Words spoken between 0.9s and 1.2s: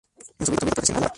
la Dra.